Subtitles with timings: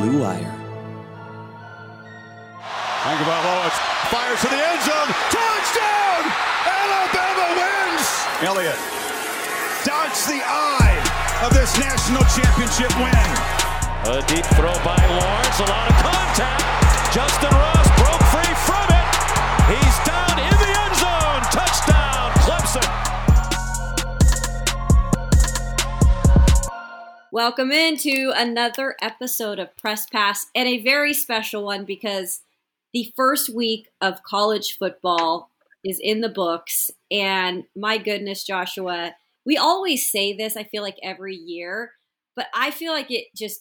[0.00, 0.56] Blue Wire.
[3.04, 3.68] Tagovailoa
[4.08, 5.10] fires to the end zone.
[5.28, 6.22] Touchdown!
[6.64, 8.08] Alabama wins!
[8.40, 8.80] Elliott
[9.84, 10.96] dodged the eye
[11.44, 13.28] of this national championship win.
[14.08, 15.60] A deep throw by Lawrence.
[15.60, 16.64] A lot of contact.
[17.12, 19.08] Justyn Ross broke free from it.
[19.68, 21.42] He's down in the end zone.
[21.52, 22.99] Touchdown, Clemson.
[27.32, 32.40] Welcome into another episode of Press Pass and a very special one because
[32.92, 35.48] the first week of college football
[35.84, 36.90] is in the books.
[37.08, 39.14] And my goodness, Joshua,
[39.46, 41.92] we always say this, I feel like every year,
[42.34, 43.60] but I feel like it just,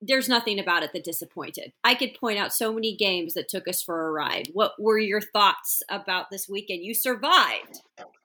[0.00, 1.74] there's nothing about it that disappointed.
[1.84, 4.48] I could point out so many games that took us for a ride.
[4.54, 6.82] What were your thoughts about this weekend?
[6.82, 7.82] You survived.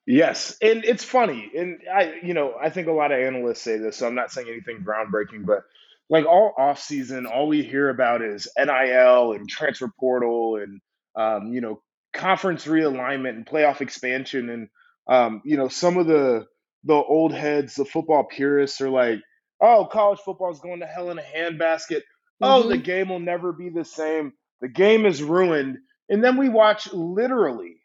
[0.10, 3.78] Yes, and it's funny, and I, you know, I think a lot of analysts say
[3.80, 5.66] this, so I'm not saying anything groundbreaking, but
[6.10, 10.82] like all off season, all we hear about is NIL and transfer portal and
[11.16, 11.82] um, you know
[12.14, 14.70] conference realignment and playoff expansion, and
[15.10, 16.48] um, you know some of the
[16.86, 19.22] the old heads, the football purists, are like,
[19.62, 22.04] oh, college football is going to hell in a handbasket.
[22.44, 22.84] Oh, the Mhm.
[22.84, 24.34] game will never be the same.
[24.62, 27.79] The game is ruined, and then we watch literally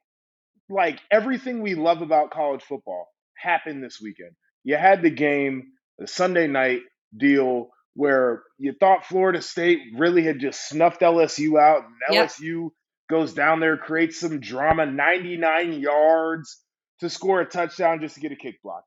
[0.68, 4.32] like everything we love about college football happened this weekend.
[4.64, 6.80] You had the game, the Sunday night
[7.16, 12.28] deal where you thought Florida State really had just snuffed LSU out, and Yep.
[12.28, 12.70] LSU
[13.08, 16.60] goes down there, creates some drama, 99 yards
[17.00, 18.84] to score a touchdown just to get a kick block.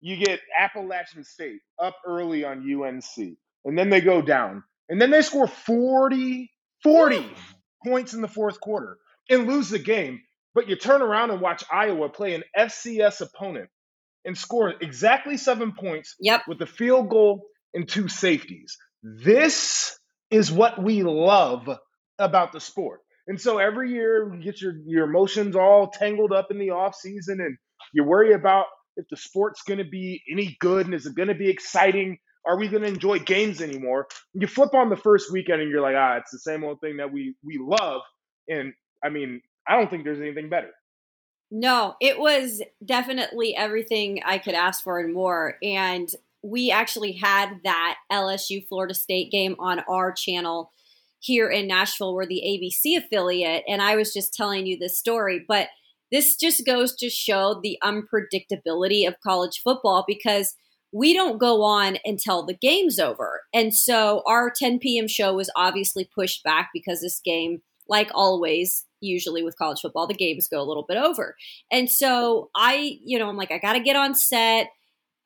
[0.00, 5.10] You get Appalachian State up early on UNC, and then they go down, and then
[5.10, 6.50] they score 40,
[6.82, 7.26] 40
[7.84, 10.20] points in the fourth quarter and lose the game.
[10.56, 13.68] But you turn around and watch Iowa play an FCS opponent
[14.24, 16.48] and score exactly seven points Yep.
[16.48, 17.42] with a field goal
[17.74, 18.78] and two safeties.
[19.02, 19.98] This
[20.30, 21.68] is what we love
[22.18, 23.00] about the sport.
[23.28, 26.94] And so every year you get your, your emotions all tangled up in the off
[26.94, 27.58] season and
[27.92, 28.64] you worry about
[28.96, 32.16] if the sport's going to be any good and is it going to be exciting?
[32.46, 34.06] Are we going to enjoy games anymore?
[34.32, 36.96] You flip on the first weekend and you're like, ah, it's the same old thing
[36.96, 38.00] that we we love.
[38.48, 38.72] And
[39.04, 40.70] I mean, I don't think there's anything better.
[41.50, 45.56] No, it was definitely everything I could ask for and more.
[45.62, 46.08] And
[46.42, 50.72] we actually had that LSU Florida State game on our channel
[51.20, 52.14] here in Nashville.
[52.14, 53.64] We're the ABC affiliate.
[53.68, 55.44] And I was just telling you this story.
[55.46, 55.68] But
[56.12, 60.54] this just goes to show the unpredictability of college football because
[60.92, 63.42] we don't go on until the game's over.
[63.52, 65.08] And so our 10 p.m.
[65.08, 70.14] show was obviously pushed back because this game, like always, usually with college football, the
[70.14, 71.36] games go a little bit over.
[71.70, 74.68] And so I, you know, I'm like, I got to get on set.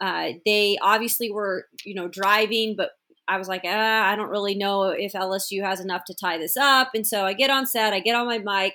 [0.00, 2.91] Uh, they obviously were, you know, driving, but
[3.28, 6.56] I was like, ah, I don't really know if LSU has enough to tie this
[6.56, 6.91] up.
[6.94, 8.75] And so I get on set, I get on my mic.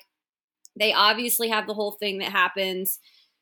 [0.77, 2.99] They obviously have the whole thing that happens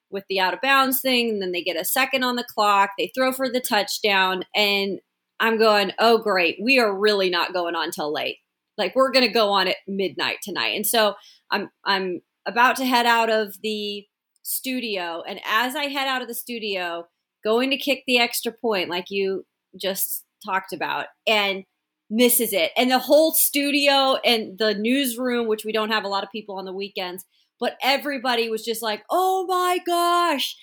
[0.09, 1.29] with the out of bounds thing.
[1.29, 2.91] And then they get a second on the clock.
[2.97, 4.43] They throw for the touchdown.
[4.55, 4.99] And
[5.39, 6.57] I'm going, oh, great.
[6.61, 8.37] We are really not going on till late.
[8.77, 10.75] Like we're going to go on at midnight tonight.
[10.75, 11.15] And so
[11.51, 14.05] I'm, I'm about to head out of the
[14.43, 15.23] studio.
[15.27, 17.07] And as I head out of the studio,
[17.43, 19.45] going to kick the extra point, like you
[19.79, 21.63] just talked about, and
[22.09, 22.71] misses it.
[22.77, 26.57] And the whole studio and the newsroom, which we don't have a lot of people
[26.57, 27.25] on the weekends,
[27.59, 30.55] but everybody was just like, oh my gosh.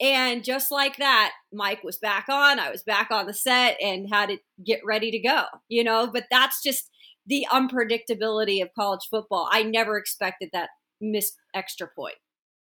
[0.00, 2.58] And just like that, Mike was back on.
[2.58, 6.08] I was back on the set and had to get ready to go, you know?
[6.10, 6.90] But that's just
[7.30, 9.48] the unpredictability of college football.
[9.50, 10.68] I never expected that
[11.00, 12.16] missed extra point.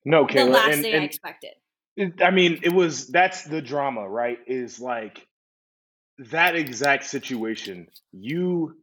[0.04, 1.50] No, The last and- thing I expected.
[1.96, 4.38] It- I mean, it was that's the drama, right?
[4.46, 5.26] Is like
[6.18, 7.88] that exact situation.
[8.12, 8.76] You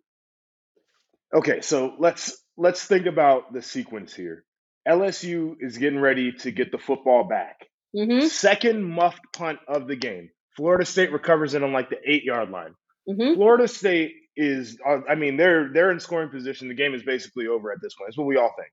[1.33, 4.45] Okay, so let's let's think about the sequence here.
[4.87, 7.67] LSU is getting ready to get the football back.
[7.95, 8.27] Mm-hmm.
[8.27, 10.29] Second muffed punt of the game.
[10.55, 12.73] Florida State recovers it on like the 8-yard line.
[13.09, 13.35] Mm-hmm.
[13.35, 16.67] Florida State is uh, I mean, they're they're in scoring position.
[16.69, 18.09] The game is basically over at this point.
[18.09, 18.71] That's what we all think.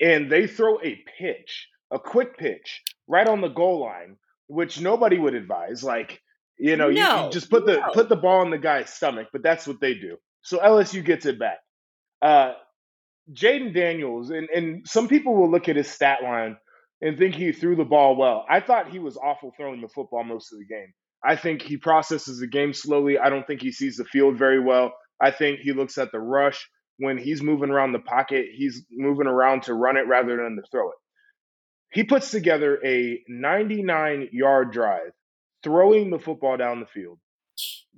[0.00, 4.16] And they throw a pitch, a quick pitch right on the goal line,
[4.46, 5.82] which nobody would advise.
[5.82, 6.20] Like,
[6.58, 7.90] you know, you- you, just put the no.
[7.92, 10.16] put the ball in the guy's stomach, but that's what they do.
[10.42, 11.58] So LSU gets it back.
[12.22, 12.54] Uh,
[13.32, 16.56] Jayden Daniels, and, and some people will look at his stat line
[17.00, 18.44] and think he threw the ball well.
[18.48, 20.92] I thought he was awful throwing the football most of the game.
[21.24, 23.18] I think he processes the game slowly.
[23.18, 24.92] I don't think he sees the field very well.
[25.20, 26.66] I think he looks at the rush
[27.00, 30.62] when he's moving around the pocket, he's moving around to run it rather than to
[30.70, 30.96] throw it.
[31.92, 35.12] He puts together a 99 yard drive,
[35.64, 37.18] throwing the football down the field.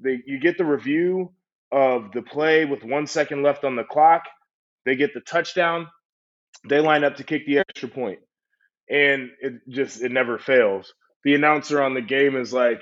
[0.01, 1.33] They, you get the review
[1.73, 4.23] of the play with one second left on the clock.
[4.87, 5.89] They get the touchdown.
[6.69, 8.21] They line up to kick the extra point.
[8.21, 8.21] point,
[8.89, 10.95] and it just it never fails.
[11.25, 12.81] The announcer on the game is like,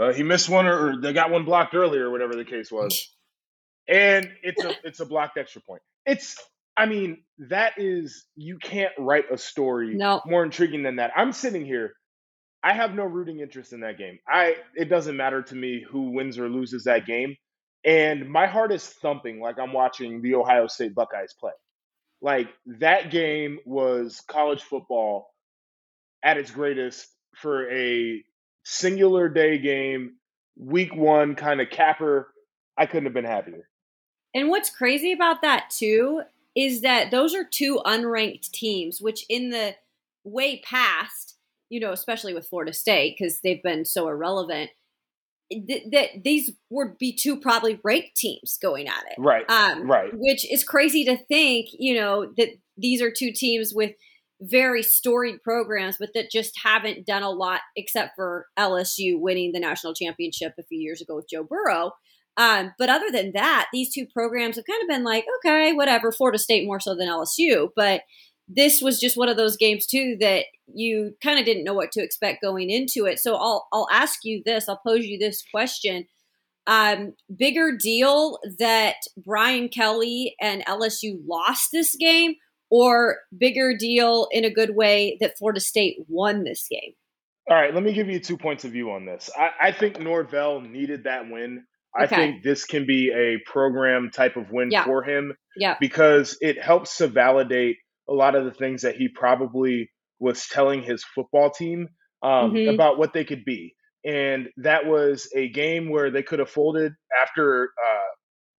[0.00, 2.70] uh, "He missed one, or, or they got one blocked earlier, or whatever the case
[2.70, 3.08] was."
[3.88, 5.82] And it's a it's a blocked extra point.
[6.06, 6.38] It's
[6.76, 10.20] I mean that is you can't write a story no.
[10.24, 11.10] more intriguing than that.
[11.16, 11.94] I'm sitting here
[12.62, 14.18] I have no rooting interest in that game.
[14.28, 17.36] I it doesn't matter to me who wins or loses that game.
[17.84, 21.52] And my heart is thumping like I'm watching the Ohio State Buckeyes play.
[22.20, 22.48] Like
[22.78, 25.34] that game was college football
[26.22, 28.22] at its greatest for a
[28.64, 30.14] singular day game,
[30.56, 32.32] week one kind of capper.
[32.76, 33.68] I couldn't have been happier.
[34.34, 36.22] And what's crazy about that too
[36.54, 39.74] is that those are two unranked teams, which in the
[40.24, 41.32] way past
[41.72, 44.70] you know, especially with Florida State because they've been so irrelevant.
[45.50, 49.48] Th- that these would be two probably ranked teams going at it, right?
[49.50, 50.10] Um, right.
[50.12, 53.92] Which is crazy to think, you know, that these are two teams with
[54.42, 59.60] very storied programs, but that just haven't done a lot except for LSU winning the
[59.60, 61.92] national championship a few years ago with Joe Burrow.
[62.36, 66.12] Um, but other than that, these two programs have kind of been like, okay, whatever.
[66.12, 68.02] Florida State more so than LSU, but
[68.48, 71.92] this was just one of those games too that you kind of didn't know what
[71.92, 73.18] to expect going into it.
[73.18, 74.68] So I'll I'll ask you this.
[74.68, 76.06] I'll pose you this question.
[76.66, 82.34] Um, bigger deal that Brian Kelly and LSU lost this game,
[82.72, 86.94] or bigger deal in a good way that Florida State won this game?
[87.50, 89.28] All right, let me give you two points of view on this.
[89.36, 91.64] I, I think Norvell needed that win.
[91.94, 92.04] Okay.
[92.04, 94.86] I think this can be a program type of win yeah.
[94.86, 95.34] for him.
[95.54, 95.76] Yeah.
[95.78, 97.76] Because it helps to validate
[98.08, 101.88] a lot of the things that he probably was telling his football team
[102.22, 102.72] um, mm-hmm.
[102.72, 103.74] about what they could be.
[104.02, 108.12] And that was a game where they could have folded after, uh,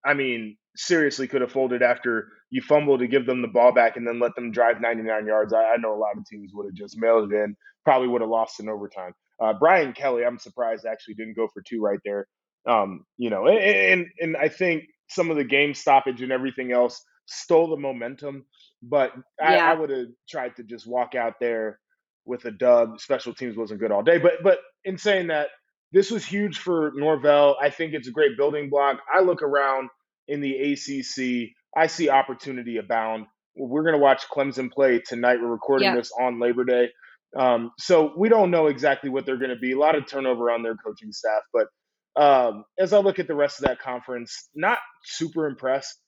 [0.05, 3.97] I mean, seriously could have folded after you fumble to give them the ball back
[3.97, 5.53] and then let them drive 99 yards.
[5.53, 7.55] I, I know a lot of teams would have just mailed it in,
[7.85, 9.13] probably would have lost in overtime.
[9.41, 12.27] Uh, Brian Kelly, I'm surprised actually didn't go for two right there.
[12.65, 16.71] Um, you know, and, and and I think some of the game stoppage and everything
[16.71, 18.45] else stole the momentum.
[18.81, 19.71] But I, yeah.
[19.71, 21.79] I would have tried to just walk out there
[22.25, 22.99] with a dub.
[22.99, 24.17] Special teams wasn't good all day.
[24.17, 25.49] But but in saying that,
[25.93, 27.55] this was huge for Norvell.
[27.61, 28.97] I think it's a great building block.
[29.13, 29.89] I look around
[30.27, 33.27] in the ACC, I see opportunity abound.
[33.55, 35.39] We're going to watch Clemson play tonight.
[35.39, 35.95] We're recording yeah.
[35.95, 36.89] this on Labor Day.
[37.37, 39.73] Um, so we don't know exactly what they're going to be.
[39.73, 41.41] A lot of turnover on their coaching staff.
[41.53, 41.67] But
[42.15, 45.99] um, as I look at the rest of that conference, not super impressed.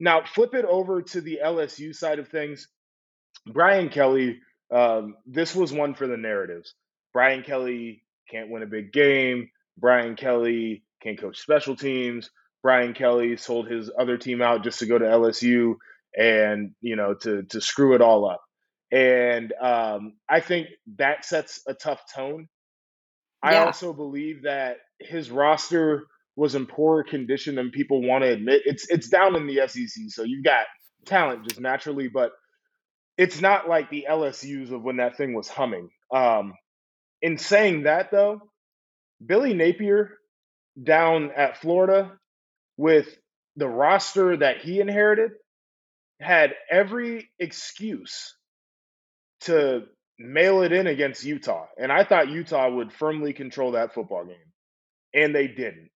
[0.00, 2.68] Now, flip it over to the LSU side of things.
[3.52, 4.38] Brian Kelly,
[4.70, 6.74] um, this was one for the narratives.
[7.12, 9.50] Brian Kelly can't win a big game.
[9.78, 12.30] Brian Kelly can't coach special teams.
[12.62, 15.74] Brian Kelly sold his other team out just to go to LSU
[16.16, 18.40] and you know to to screw it all up.
[18.90, 22.48] And um, I think that sets a tough tone.
[23.44, 23.50] Yeah.
[23.50, 26.06] I also believe that his roster
[26.36, 28.62] was in poorer condition than people want to admit.
[28.64, 30.66] It's it's down in the SEC, so you've got
[31.04, 32.32] talent just naturally, but
[33.16, 35.88] it's not like the LSU's of when that thing was humming.
[36.12, 36.54] Um,
[37.22, 38.42] in saying that, though,
[39.24, 40.18] Billy Napier
[40.82, 42.12] down at Florida
[42.76, 43.08] with
[43.56, 45.32] the roster that he inherited
[46.20, 48.36] had every excuse
[49.42, 49.84] to
[50.18, 51.66] mail it in against Utah.
[51.78, 54.36] And I thought Utah would firmly control that football game.
[55.14, 55.90] And they didn't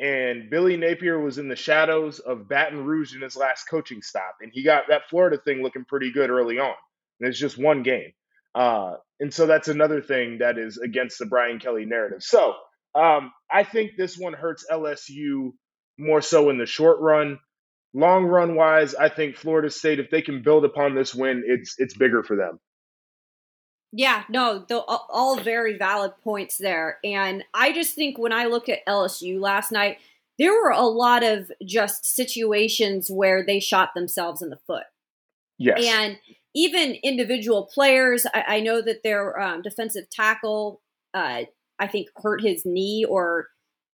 [0.00, 4.36] and Billy Napier was in the shadows of Baton Rouge in his last coaching stop,
[4.40, 6.74] and he got that Florida thing looking pretty good early on.
[7.20, 8.12] And it's just one game,
[8.54, 12.22] uh, and so that's another thing that is against the Brian Kelly narrative.
[12.22, 12.54] So
[12.94, 15.52] um, I think this one hurts LSU
[15.98, 17.38] more so in the short run.
[17.94, 21.74] Long run wise, I think Florida State, if they can build upon this win, it's
[21.78, 22.60] it's bigger for them.
[23.92, 24.66] Yeah, no,
[25.08, 26.98] all very valid points there.
[27.02, 29.96] And I just think when I look at LSU last night,
[30.38, 34.84] there were a lot of just situations where they shot themselves in the foot.
[35.58, 35.80] Yes.
[35.82, 36.18] And
[36.54, 40.80] even individual players, I, I know that their um, defensive tackle,
[41.14, 41.42] uh,
[41.78, 43.48] I think, hurt his knee or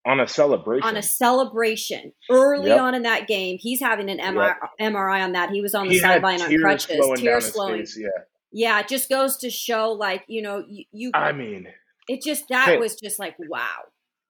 [0.07, 0.89] on a celebration.
[0.89, 2.81] On a celebration early yep.
[2.81, 4.93] on in that game, he's having an MRI, yep.
[4.93, 5.51] MRI on that.
[5.51, 7.81] He was on the sideline on crutches, tears flowing.
[7.81, 8.09] Face, yeah
[8.55, 10.85] yeah, it just goes to show, like you know, you.
[10.93, 11.67] you I mean,
[12.09, 13.81] it just that was just like wow.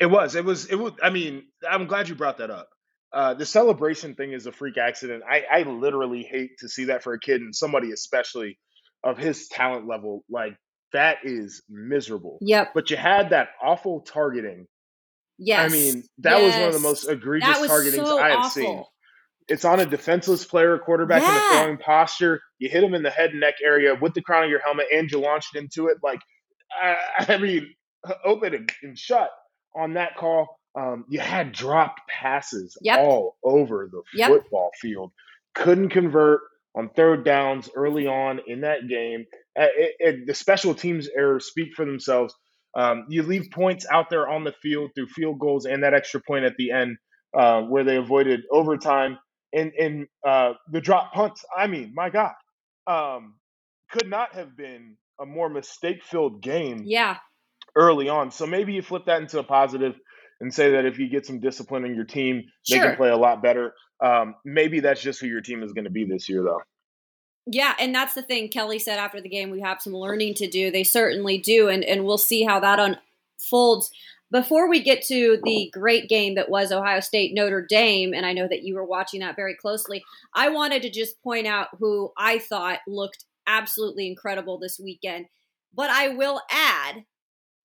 [0.01, 0.35] It was.
[0.35, 0.67] It was.
[0.67, 0.95] It was.
[1.03, 2.71] I mean, I'm glad you brought that up.
[3.15, 5.23] Uh, the celebration thing is a freak accident.
[5.31, 8.59] I, I literally hate to see that for a kid and somebody especially
[9.05, 10.25] of his talent level.
[10.31, 10.57] Like
[10.93, 12.39] that is miserable.
[12.43, 12.73] Yep.
[12.75, 14.67] But you had that awful targeting
[15.39, 15.71] Yes.
[15.71, 16.45] I mean, that yes.
[16.45, 18.51] was one of the most egregious targetings so I have awful.
[18.51, 18.85] seen.
[19.49, 21.35] It's on a defenseless player, quarterback in Yeah.
[21.35, 22.41] the throwing posture.
[22.59, 24.87] You hit him in the head and neck area with the crown of your helmet,
[24.93, 25.99] and you launched into it.
[26.03, 26.21] Like,
[26.83, 26.97] I,
[27.35, 27.75] I mean,
[28.25, 29.31] open and, and shut
[29.77, 30.59] on that call.
[30.77, 32.99] Um, you had dropped passes Yep.
[32.99, 34.29] all over the Yep.
[34.31, 35.13] football field.
[35.55, 36.41] Couldn't convert
[36.75, 39.25] on third downs early on in that game.
[39.55, 42.35] It- it- the special teams errors speak for themselves.
[42.75, 46.21] Um, you leave points out there on the field through field goals and that extra
[46.21, 46.97] point at the end
[47.35, 49.19] uh, where they avoided overtime
[49.53, 51.45] and and uh, the drop punts.
[51.57, 52.35] I mean, my God,
[52.89, 53.39] um,
[53.91, 57.19] could not have been a more mistake-filled game Yeah.
[57.77, 58.33] early on.
[58.33, 59.95] So maybe you flip that into a positive
[60.45, 63.17] and say that if you get some discipline in your team, they can play a
[63.17, 63.75] lot better.
[64.01, 66.61] Um, maybe that's just who your team is going to be this year, though.
[67.47, 69.51] Yeah, and that's the thing Kelly said after the game.
[69.51, 70.71] We have some learning to do.
[70.71, 73.91] They certainly do, and and we'll see how that unfolds.
[74.31, 78.33] Before we get to the great game that was Ohio State Notre Dame, and I
[78.33, 82.13] know that you were watching that very closely, I wanted to just point out who
[82.19, 85.27] I thought looked absolutely incredible this weekend.
[85.73, 87.05] But I will add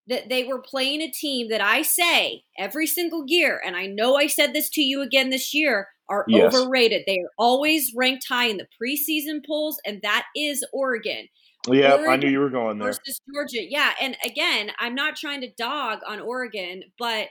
[0.09, 4.15] that they were playing a team that I say every single year, and I know
[4.15, 6.53] I said this to you again this year, are Yes.
[6.53, 7.03] overrated.
[7.05, 11.27] They are always ranked high in the preseason polls, and that is Oregon
[11.71, 12.87] Yeah, I knew you were going there.
[12.87, 13.63] versus Georgia.
[13.69, 17.27] Yeah, and again, I'm not trying to dog on Oregon, but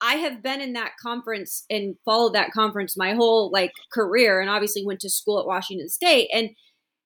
[0.00, 4.50] I have been in that conference and followed that conference my whole like career, and
[4.50, 6.50] obviously went to school at Washington State, and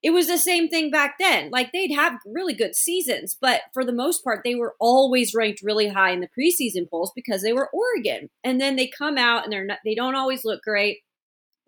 [0.02, 1.50] it was the same thing back then.
[1.52, 5.62] Like they'd have really good seasons, but for the most part, they were always ranked
[5.62, 8.28] really high in the preseason polls because they were Oregon.
[8.42, 10.99] And then they come out and they're not, they don't always look great.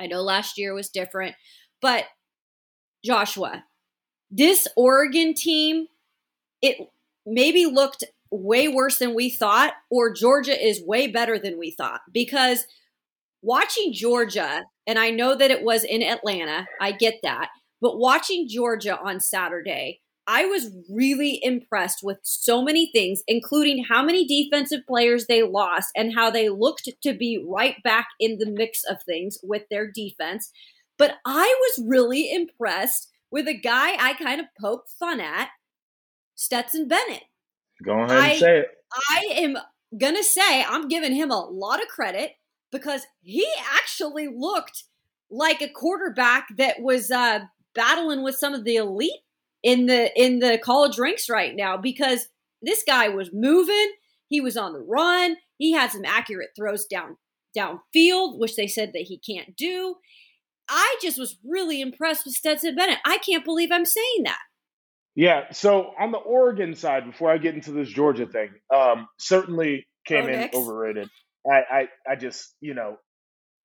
[0.00, 1.36] I know last year was different,
[1.80, 2.06] but
[3.04, 3.64] Joshua,
[4.30, 5.86] this Oregon team,
[6.60, 6.76] it
[7.24, 12.00] maybe looked way worse than we thought, or Georgia is way better than we thought
[12.12, 12.66] because
[13.42, 17.50] watching Georgia, and I know that it was in Atlanta, I get that,
[17.84, 24.02] but watching Georgia on Saturday, I was really impressed with so many things, including how
[24.02, 28.50] many defensive players they lost and how they looked to be right back in the
[28.50, 30.50] mix of things with their defense.
[30.96, 35.50] But I was really impressed with a guy I kind of poked fun at,
[36.36, 37.24] Stetson Bennett.
[37.84, 38.68] Go ahead I- and say it.
[39.10, 39.58] I am
[39.98, 42.32] gonna say I'm giving him a lot of credit
[42.72, 44.84] because he actually looked
[45.30, 47.40] like a quarterback that was uh,
[47.74, 49.12] battling with some of the elite
[49.62, 52.28] in the in the college ranks right now because
[52.62, 53.92] this guy was moving,
[54.28, 57.16] he was on the run, he had some accurate throws down
[57.56, 59.96] downfield, which they said that he can't do.
[60.68, 62.98] I just was really impressed with Stetson Bennett.
[63.04, 64.38] I can't believe I'm saying that.
[65.14, 65.52] Yeah.
[65.52, 70.26] So on the Oregon side, before I get into this Georgia thing, um, certainly came
[70.26, 71.08] Go in overrated.
[71.46, 72.96] I, I, I just, you know,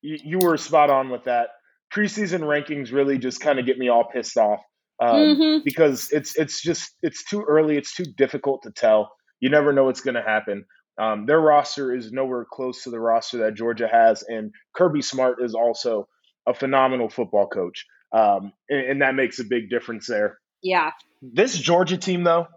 [0.01, 1.49] you, you were spot on with that.
[1.93, 4.61] Preseason rankings really just kind of get me all pissed off
[5.01, 5.63] um, Mhm.
[5.63, 7.77] because it's it's just it's too early.
[7.77, 9.11] It's too difficult to tell.
[9.39, 10.65] You never know what's going to happen.
[10.99, 15.41] Um, their roster is nowhere close to the roster that Georgia has, and Kirby Smart
[15.41, 16.07] is also
[16.45, 20.91] a phenomenal football coach, um, and, and that makes a big difference there Yeah.
[21.21, 22.47] this Georgia team, though,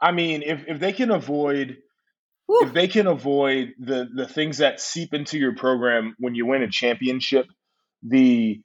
[0.00, 1.78] I mean, if, if they can avoid
[2.46, 2.66] Whew.
[2.66, 6.62] if they can avoid the the things that seep into your program when you win
[6.62, 7.46] a championship,
[8.02, 8.60] the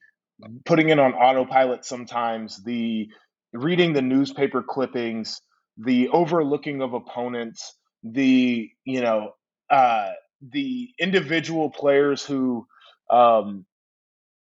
[0.65, 3.09] putting it on autopilot sometimes, the
[3.53, 5.41] reading the newspaper clippings,
[5.77, 9.31] the overlooking of opponents, the you know
[9.69, 10.11] uh,
[10.51, 12.67] the individual players who
[13.11, 13.65] um,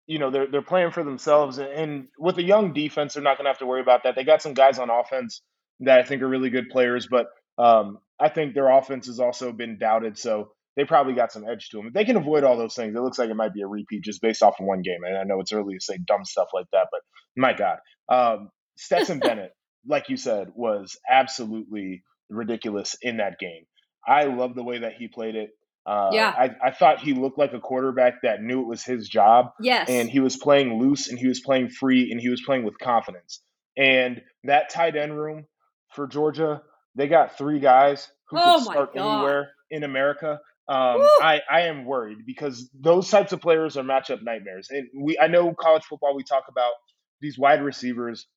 [0.07, 3.37] you know they're they're playing for themselves and, and with a young defense they're not
[3.37, 4.15] going to have to worry about that.
[4.15, 5.41] They got some guys on offense
[5.81, 9.51] that i think are really good players but um, i think their offense has also
[9.51, 12.57] been doubted so they probably got some edge to them if they can avoid all
[12.57, 14.81] those things it looks like it might be a repeat just based off of one
[14.81, 17.01] game and i know it's early to say dumb stuff like that but
[17.37, 17.77] my god
[18.09, 19.51] um, stetson bennett
[19.87, 23.63] like you said was absolutely ridiculous in that game
[24.07, 25.49] i love the way that he played it
[25.87, 26.33] uh, Yeah.
[26.35, 29.87] I, I thought he looked like a quarterback that knew it was his job Yes.
[29.87, 32.79] and he was playing loose and he was playing free and he was playing with
[32.79, 33.39] confidence.
[33.77, 35.45] And that tight end room
[35.93, 36.63] for Georgia,
[36.95, 39.15] they got three guys who Oh could start God.
[39.17, 40.39] anywhere in America.
[40.67, 44.69] Um, I, I am worried because those types of players are matchup nightmares.
[44.71, 46.73] And we I know college football we talk about
[47.21, 48.27] these wide receivers,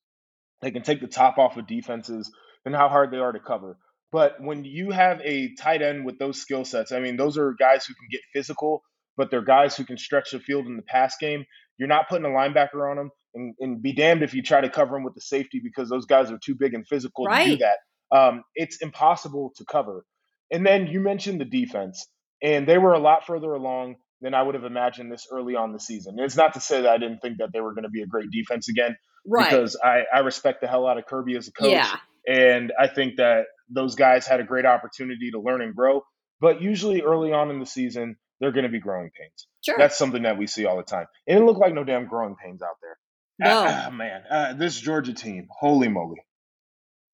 [0.61, 2.31] they can take the top off of defenses
[2.65, 3.77] and how hard they are to cover.
[4.11, 7.55] But when you have a tight end with those skill sets, I mean, those are
[7.59, 8.83] guys who can get physical,
[9.17, 11.45] but they're guys who can stretch the field in the pass game.
[11.77, 14.69] You're not putting a linebacker on them, and, and be damned if you try to
[14.69, 17.57] cover them with the safety because those guys are too big and physical to do
[17.57, 17.77] that.
[18.15, 20.05] Um, it's impossible to cover.
[20.51, 22.07] And then you mentioned the defense.
[22.41, 25.71] And they were a lot further along than I would have imagined this early on
[25.71, 26.15] the season.
[26.17, 28.01] And it's not to say that I didn't think that they were going to be
[28.01, 29.49] a great defense again, right?
[29.49, 31.95] Because I, I respect the hell out of Kirby as a coach, yeah.
[32.27, 36.03] and I think that those guys had a great opportunity to learn and grow.
[36.41, 39.47] But usually early on in the season, they're going to be growing pains.
[39.65, 39.75] Sure.
[39.77, 41.05] That's something that we see all the time.
[41.27, 42.97] And it looked like no damn growing pains out there.
[43.39, 43.65] No.
[43.67, 46.21] Ah, man, uh, this Georgia team, holy moly.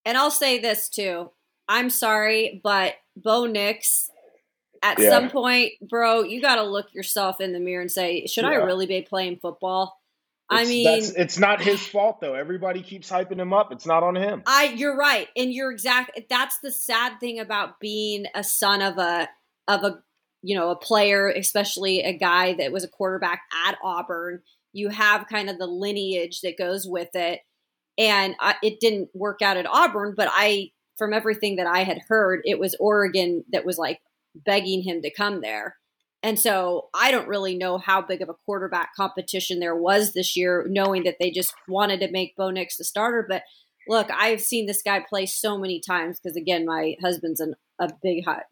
[0.06, 1.32] And I'll say this too.
[1.68, 4.10] I'm sorry, but Bo Nix,
[4.86, 5.10] at Yeah.
[5.10, 8.54] some point, bro, you got to look yourself in the mirror and say, should I
[8.54, 10.00] really be playing football?
[10.48, 10.88] I mean,
[11.18, 12.36] it's not his fault though.
[12.36, 13.72] Everybody keeps hyping him up.
[13.72, 14.44] It's not on him.
[14.46, 16.20] I you're right, and you're exact.
[16.30, 19.28] That's the sad thing about being a son of a
[19.68, 20.04] of a
[20.44, 24.44] you know a player, especially a guy that was a quarterback at Auburn.
[24.72, 27.40] You have kind of the lineage that goes with it,
[27.98, 30.14] and I, it didn't work out at Auburn.
[30.16, 34.00] But I, from everything that I had heard, it was Oregon that was like
[34.36, 35.78] begging him to come there.
[36.24, 40.36] And so I don't really know how big of a quarterback competition there was this
[40.36, 43.26] year, knowing that they just wanted to make Bo Nix the starter.
[43.30, 43.44] But
[43.88, 47.92] look, I've seen this guy play so many times because again, my husband's an, a
[48.02, 48.44] big, hot,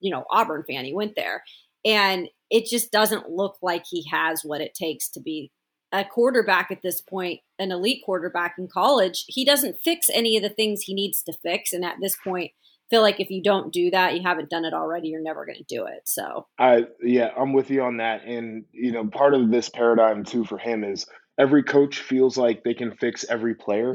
[0.00, 0.84] you know, Auburn fan.
[0.84, 1.44] He went there,
[1.84, 5.52] and it just doesn't look like he has what it takes to be
[5.92, 9.24] a quarterback at this point, an elite quarterback in college.
[9.28, 12.50] He doesn't fix any of the things he needs to fix, and at this point,
[12.90, 15.08] feel like if you don't do that, you haven't done it already.
[15.08, 16.02] You're never going to do it.
[16.04, 18.24] So I yeah, I'm with you on that.
[18.24, 21.06] And you know, part of this paradigm too for him is
[21.38, 23.92] every coach feels like they can fix every player.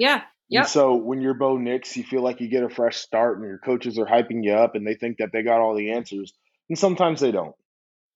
[0.49, 3.37] yeah, And so when you're Bo Nix, you feel like you get a fresh start
[3.37, 5.91] and your coaches are hyping you up and they think that they got all the
[5.91, 6.33] answers.
[6.69, 7.55] And sometimes they don't.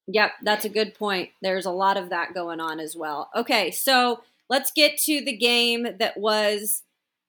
[0.07, 1.29] Yep, that's a good point.
[1.41, 3.29] There's a lot of that going on as well.
[3.35, 6.83] Okay, so let's get to the game that was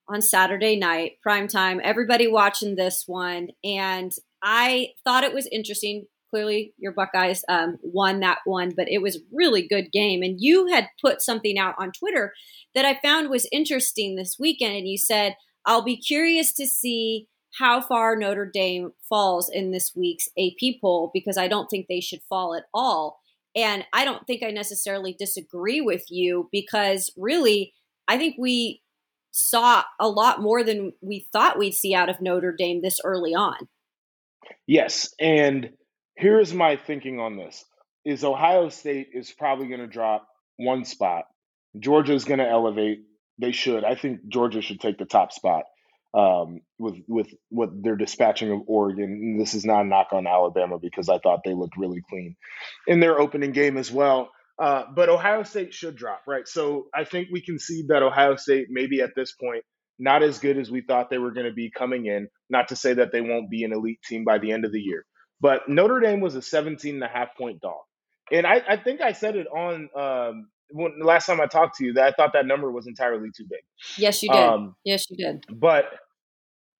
[0.09, 1.81] on Saturday night, prime time.
[1.83, 4.11] Everybody watching this one, and
[4.41, 6.05] I thought it was interesting.
[6.29, 10.21] Clearly, your Buckeyes um, won that one, but it was really good game.
[10.21, 12.33] And you had put something out on Twitter
[12.75, 17.27] that I found was interesting this weekend, and you said, "I'll be curious to see."
[17.57, 22.01] how far Notre Dame falls in this week's AP poll because I don't think they
[22.01, 23.19] should fall at all.
[23.55, 27.73] And I don't think I necessarily disagree with you because really,
[28.07, 28.81] I think we
[29.37, 33.33] saw a lot more than we thought we'd see out of Notre Dame this early
[33.33, 33.55] on.
[34.65, 35.69] Yes, and
[36.15, 37.63] here's my thinking on this:
[38.03, 41.25] is Ohio State is probably going to drop one spot.
[41.79, 42.99] Georgia is going to elevate.
[43.37, 43.83] They should.
[43.83, 45.65] I think Georgia should take the top spot
[46.13, 49.37] um, with with what they're dispatching of Oregon.
[49.37, 52.35] This is not a knock on Alabama because I thought they looked really clean
[52.87, 54.31] in their opening game as well.
[54.59, 56.47] Uh, but Ohio State should drop, right?
[56.47, 59.63] So I think we can see that Ohio State maybe at this point
[59.99, 62.27] not as good as we thought they were going to be coming in.
[62.49, 64.79] Not to say that they won't be an elite team by the end of the
[64.79, 65.05] year,
[65.41, 67.81] but Notre Dame was a 17 and a half point dog.
[68.31, 71.85] And I, I think I said it on um, when, last time I talked to
[71.85, 73.61] you that I thought that number was entirely too big.
[73.97, 74.39] Yes, you did.
[74.39, 75.45] Um, yes, you did.
[75.49, 75.85] but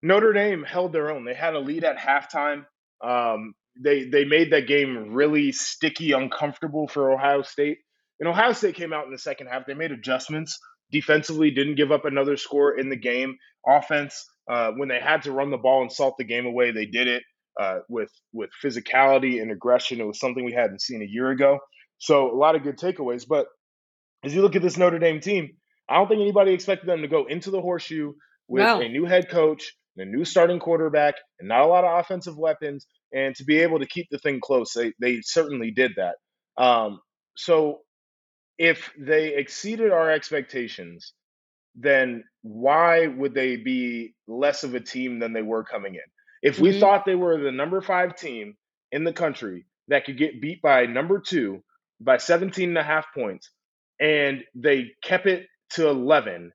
[0.04, 1.26] Notre Dame held their own.
[1.26, 2.66] They had a lead at halftime.
[3.04, 7.78] Um, they they made that game really sticky, uncomfortable for Ohio State.
[8.20, 9.66] And Ohio State came out in the second half.
[9.66, 10.58] They made adjustments
[10.92, 13.38] defensively, didn't give up another score in the game.
[13.68, 16.86] Offense, uh, when they had to run the ball and salt the game away, they
[16.86, 17.24] did it
[17.60, 20.00] uh, with with physicality and aggression.
[20.02, 21.60] It was something we hadn't seen a year ago.
[22.00, 23.26] So a lot of good takeaways.
[23.28, 23.48] But
[24.24, 25.50] as you look at this Notre Dame team,
[25.90, 28.14] I don't think anybody expected them to go into the horseshoe
[28.48, 28.82] with No.
[28.82, 32.88] a new head coach, a new starting quarterback, and not a lot of offensive weapons,
[33.14, 34.74] and to be able to keep the thing close.
[34.74, 36.18] They they certainly did that.
[36.62, 37.00] Um,
[37.36, 37.82] so
[38.58, 41.14] if they exceeded our expectations,
[41.76, 46.02] then why would they be less of a team than they were coming in?
[46.42, 46.80] If we Mhm.
[46.80, 48.58] thought they were the number five team
[48.92, 51.64] in the country that could get beat by number two
[52.00, 53.52] by 17 and a half points,
[54.00, 56.52] and they kept it to 11,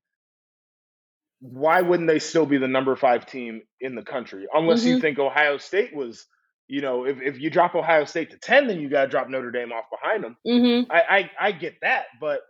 [1.40, 4.46] why wouldn't they still be the number five team in the country?
[4.52, 5.00] Unless you Mhm.
[5.00, 6.26] think Ohio State was,
[6.68, 9.28] you know, if, if you drop Ohio State to 10, then you got to drop
[9.28, 10.36] Notre Dame off behind them.
[10.46, 10.90] Mm-hmm.
[10.90, 12.40] I, I I get that, but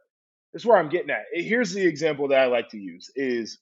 [0.52, 1.24] that's where I'm getting at.
[1.32, 3.58] Here's the example that I like to use: is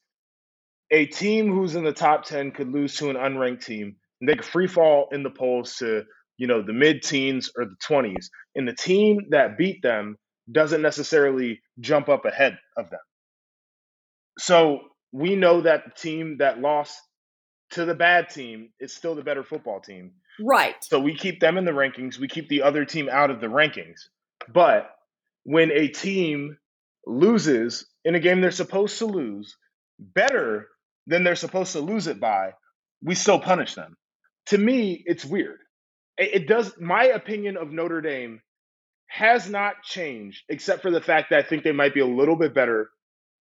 [0.90, 4.34] a team who's in the top ten could lose to an unranked team, and they
[4.34, 6.04] could free fall in the polls to
[6.36, 10.16] you know the mid teens or the twenties, and the team that beat them
[10.50, 13.00] doesn't necessarily jump up ahead of them.
[14.38, 14.80] So
[15.12, 16.98] we know that the team that lost
[17.70, 20.12] to the bad team is still the better football team.
[20.40, 20.76] Right.
[20.82, 22.18] So we keep them in the rankings.
[22.18, 24.08] We keep the other team out of the rankings.
[24.52, 24.90] But
[25.44, 26.58] when a team
[27.06, 29.56] loses in a game they're supposed to lose
[29.98, 30.68] better
[31.06, 32.52] than they're supposed to lose it by,
[33.02, 33.96] we still punish them.
[34.46, 35.60] To me, it's weird.
[36.18, 36.72] it does.
[36.80, 38.40] My opinion of Notre Dame
[39.08, 42.36] has not changed, except for the fact that I think they might be a little
[42.36, 42.90] bit better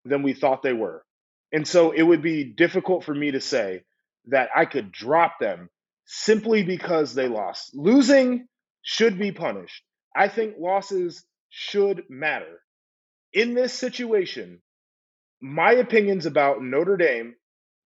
[0.06, 1.04] than we thought they were.
[1.52, 3.84] And so it would be difficult for me to say
[4.28, 5.70] that I could drop them
[6.12, 7.70] simply because they lost.
[7.76, 8.48] Losing
[8.82, 9.84] should be punished.
[10.16, 12.62] I think losses should matter.
[13.32, 14.60] In this situation,
[15.40, 17.36] my opinions about Notre Dame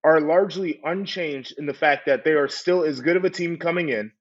[0.06, 3.58] are largely unchanged in the fact that they are still as good of a team
[3.58, 4.14] coming in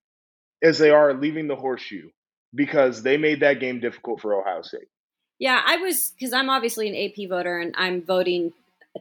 [0.60, 2.08] as they are leaving the horseshoe
[2.52, 4.88] because they made that game difficult for Ohio State.
[5.38, 8.52] Yeah, I was because I'm obviously an AP voter and I'm voting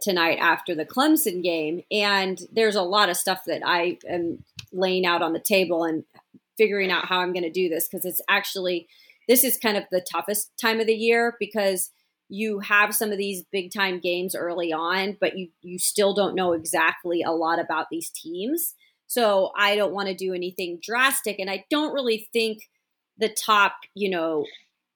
[0.01, 1.81] tonight after the Clemson game.
[1.91, 6.03] And there's a lot of stuff that I am laying out on the table and
[6.57, 8.87] figuring out how I'm going to do this because it's actually,
[9.27, 11.91] this is kind of the toughest time of the year because
[12.29, 16.35] you have some of these big time games early on, but you, you still don't
[16.35, 18.73] know exactly a lot about these teams.
[19.07, 21.39] So I don't want to do anything drastic.
[21.39, 22.69] And I don't really think
[23.17, 24.45] the top, you know,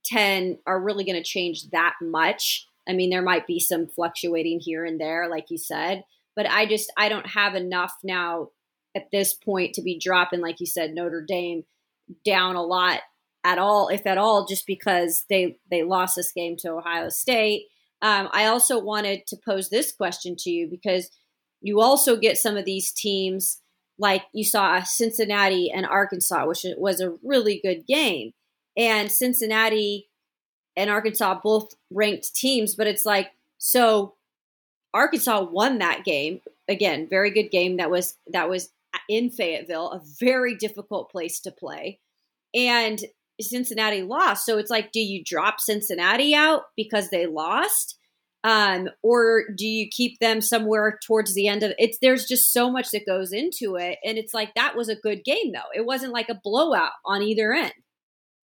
[0.06, 2.68] 10 are really going to change that much.
[2.88, 6.04] I mean, there might be some fluctuating here and there, like you said,
[6.36, 8.50] but I just I don't have enough now
[8.96, 11.64] at this point to be dropping, like you said, Notre Dame
[12.24, 13.02] down a lot
[13.44, 17.66] at all, if at all, just because they they lost this game to Ohio State.
[18.02, 21.10] Um, I also wanted to pose this question to you because
[21.62, 23.62] you also get some of these teams
[23.98, 28.32] like you saw Cincinnati and Arkansas, which was a really good game,
[28.78, 30.10] and Cincinnati
[30.76, 34.16] and Arkansas both ranked teams, but it's like so
[34.94, 36.42] Arkansas won that game.
[36.68, 38.72] Again, very good game that was that was
[39.10, 42.00] in Fayetteville, a very difficult place to play.
[42.54, 43.00] And
[43.40, 44.46] Cincinnati lost.
[44.46, 47.98] So it's like do you drop Cincinnati out because they lost?
[48.44, 52.70] Um, or do you keep them somewhere towards the end of it's there's just so
[52.70, 55.84] much that goes into it and it's like that was a good game though it
[55.84, 57.74] wasn't like a blowout on either end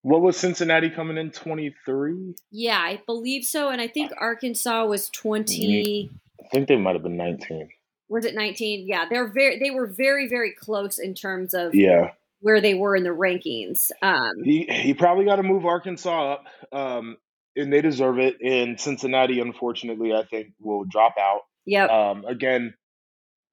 [0.01, 2.35] what was Cincinnati coming in 23?
[2.51, 3.69] Yeah, I believe so.
[3.69, 6.09] And I think Arkansas was 20.
[6.43, 7.69] I think they might have been 19.
[8.09, 8.87] Was it 19?
[8.87, 12.11] Yeah, they're very they were very very close in terms of yeah
[12.41, 13.91] where they were in the rankings.
[14.01, 17.17] Um, he he probably got to move Arkansas up, um,
[17.55, 18.41] and they deserve it.
[18.41, 21.41] And Cincinnati, unfortunately, I think will drop out.
[21.65, 21.89] Yep.
[21.89, 22.73] Um, again,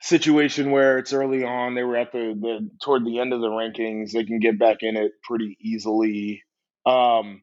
[0.01, 1.75] situation where it's early on.
[1.75, 4.13] They were at the, the toward the end of the rankings.
[4.13, 6.43] They can get back in it pretty easily.
[6.87, 7.43] Um,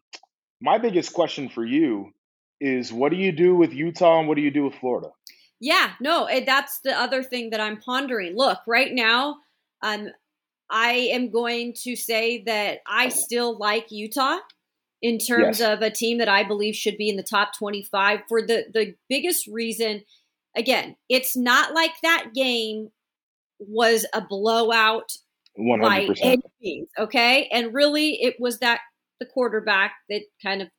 [0.61, 2.11] my biggest question for you
[2.59, 5.09] is what do you do with Utah and what do you do with Florida?
[5.59, 8.35] Yeah, no, that's the other thing that I'm pondering.
[8.35, 9.37] Look, right now,
[9.81, 10.09] um,
[10.69, 14.39] I am going to say that I still like Utah
[15.01, 15.61] in terms yes.
[15.61, 18.95] of a team that I believe should be in the top 25 for the the
[19.07, 20.03] biggest reason
[20.55, 22.89] again, it's not like that game
[23.59, 25.11] was a blowout
[25.57, 25.81] 100%.
[25.81, 27.47] by any means, okay?
[27.51, 28.81] And really, it was that
[29.19, 30.69] the quarterback that kind of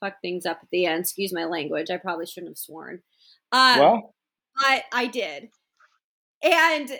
[0.00, 1.00] fucked things up at the end.
[1.00, 1.90] Excuse my language.
[1.90, 3.00] I probably shouldn't have sworn.
[3.52, 4.14] Um, well,
[4.60, 5.48] but I did.
[6.42, 6.90] And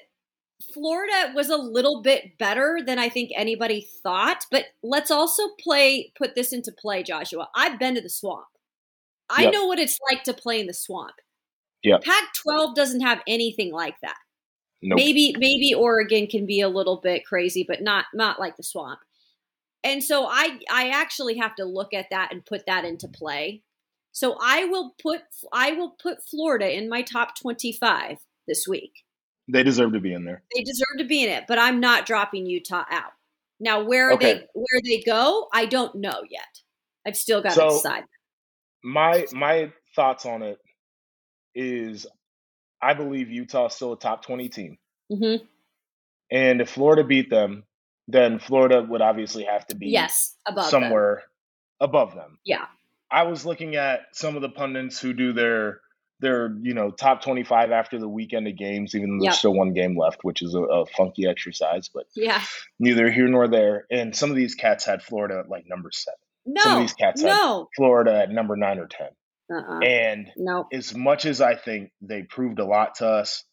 [0.73, 4.47] Florida was a little bit better than I think anybody thought.
[4.51, 7.49] But let's also play put this into play, Joshua.
[7.55, 8.47] I've been to the swamp.
[9.31, 9.53] I yep.
[9.53, 11.15] know what it's like to play in the swamp.
[11.85, 11.99] Yeah.
[12.03, 14.17] Pac-12 doesn't have anything like that.
[14.83, 14.97] Nope.
[14.97, 19.01] Maybe maybe Oregon can be a little bit crazy, but not not like the swamp.
[19.83, 23.63] And so I I actually have to look at that and put that into play.
[24.13, 29.05] So I will put I will put Florida in my top 25 this week.
[29.49, 30.43] They deserve to be in there.
[30.55, 33.13] They deserve to be in it, but I'm not dropping Utah out.
[33.61, 34.35] Now where okay.
[34.35, 36.61] they where they go, I don't know yet.
[37.07, 38.05] I've still got so, to decide.
[38.83, 40.59] My my thoughts on it
[41.55, 42.07] is
[42.81, 44.79] I believe Utah is still a top 20 team.
[45.11, 45.45] Mm-hmm.
[46.31, 47.65] And if Florida beat them,
[48.09, 51.23] then Florida would obviously have to be yes above somewhere
[51.81, 51.89] them.
[51.89, 52.39] above them.
[52.45, 52.67] Yeah.
[53.11, 55.81] I was looking at some of the pundits who do their
[56.21, 59.33] their you know top 25 after the weekend of games even though yep.
[59.33, 62.41] there's still one game left which is a, a, funky exercise but yeah
[62.79, 66.17] neither here nor there and some of these cats had florida at like number seven
[66.47, 67.59] no some of these cats no.
[67.59, 69.09] had florida at number nine or ten
[69.51, 69.81] uh-uh.
[69.81, 70.69] And nope.
[70.73, 73.45] as much as I think they proved a lot to us,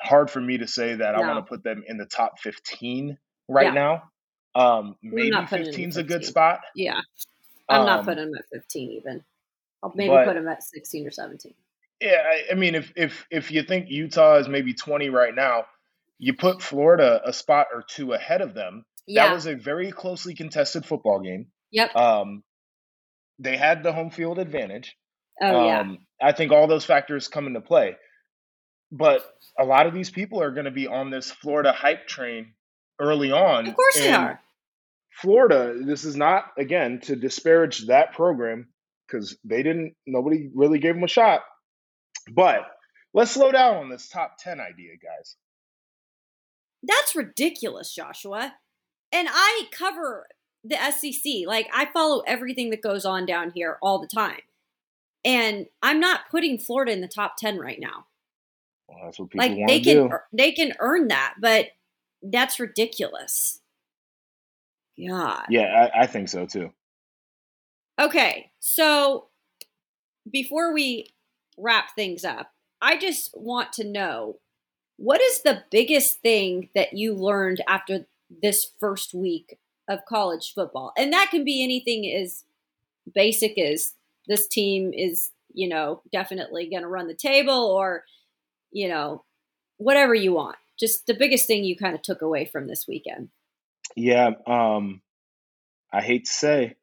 [0.00, 1.22] hard for me to say that no.
[1.22, 3.70] I want to put them in the top 15 right yeah.
[3.72, 4.02] now.
[4.54, 6.60] Um, maybe 15 is a good spot.
[6.74, 7.00] Yeah.
[7.68, 9.24] I'm um, not putting them at 15 even.
[9.82, 11.54] I'll maybe but, put them at 16 or 17.
[12.00, 15.64] Yeah, I, I mean, if if if you think Utah is maybe 20 right now,
[16.18, 18.84] you put Florida a spot or two ahead of them.
[19.06, 19.26] Yeah.
[19.26, 21.48] That was a very closely contested football game.
[21.70, 21.96] Yep.
[21.96, 22.44] Um,
[23.38, 24.96] they had the home field advantage.
[25.40, 25.80] Oh, yeah.
[25.80, 27.96] Um, I think all those factors come into play.
[28.90, 29.22] But
[29.58, 32.54] a lot of these people are going to be on this Florida hype train
[32.98, 33.68] early on.
[33.68, 34.40] Of course they are.
[35.10, 38.68] Florida, this is not again to disparage that program
[39.06, 39.94] because they didn't.
[40.06, 41.40] Nobody really gave them a shot.
[42.30, 42.66] But
[43.12, 45.36] let's slow down on this top ten idea, guys.
[46.82, 48.54] That's ridiculous, Joshua.
[49.10, 50.26] And I cover
[50.64, 51.46] the SEC.
[51.46, 54.40] Like I follow everything that goes on down here all the time.
[55.24, 58.06] And I'm not putting Florida in the top 10 right now.
[58.88, 60.16] Well, that's what people like want they to can do.
[60.32, 61.66] they can earn that, but
[62.22, 63.60] that's ridiculous.
[64.98, 65.44] God.
[65.50, 66.72] Yeah, I, I think so too.
[68.00, 69.26] Okay, so
[70.30, 71.10] before we
[71.56, 74.38] wrap things up, I just want to know
[74.96, 78.06] what is the biggest thing that you learned after
[78.42, 80.92] this first week of college football?
[80.96, 82.44] And that can be anything as
[83.12, 83.94] basic as
[84.28, 88.04] this team is, you know, definitely going to run the table or,
[88.70, 89.24] you know,
[89.78, 90.56] whatever you want.
[90.78, 93.30] Just the biggest thing you kind of took away from this weekend.
[93.96, 95.00] Yeah, um,
[95.92, 96.76] I hate to say,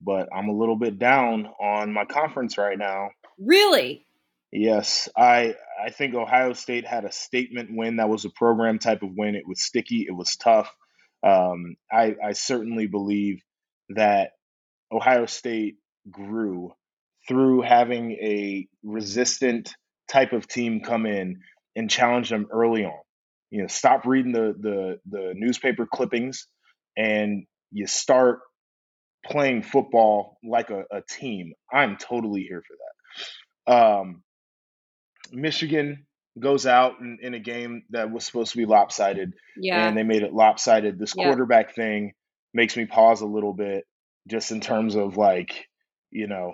[0.00, 3.10] but I'm a little bit down on my conference right now.
[3.38, 4.06] Really?
[4.52, 7.96] Yes, I I think Ohio State had a statement win.
[7.96, 9.34] That was a program type of win.
[9.34, 10.06] It was sticky.
[10.06, 10.72] It was tough.
[11.24, 13.42] Um, I I certainly believe
[13.88, 14.32] that
[14.92, 15.78] Ohio State
[16.10, 16.72] grew
[17.28, 19.74] through having a resistant
[20.08, 21.40] type of team come in
[21.76, 22.98] and challenge them early on.
[23.50, 26.46] You know, stop reading the the the newspaper clippings
[26.96, 28.40] and you start
[29.24, 31.52] playing football like a, a team.
[31.72, 34.00] I'm totally here for that.
[34.00, 34.22] Um,
[35.32, 36.06] Michigan
[36.38, 39.86] goes out in, in, a game that was supposed to be lopsided, yeah.
[39.86, 40.98] and they made it lopsided.
[40.98, 41.24] This Yeah.
[41.24, 42.12] quarterback thing
[42.52, 43.84] makes me pause a little bit,
[44.28, 45.66] just in terms of like,
[46.14, 46.52] you know,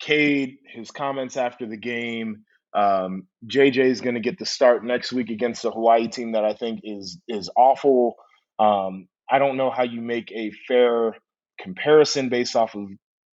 [0.00, 2.44] Cade, his comments after the game.
[2.74, 6.44] Um, JJ is going to get the start next week against the Hawaii team that
[6.44, 8.14] I think is is awful.
[8.58, 11.14] Um, I don't know how you make a fair
[11.60, 12.88] comparison based off of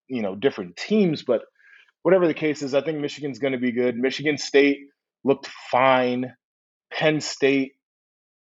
[0.07, 1.41] you know different teams, but
[2.03, 3.97] whatever the case is, I think Michigan's going to be good.
[3.97, 4.79] Michigan State
[5.23, 6.33] looked fine.
[6.91, 7.73] Penn State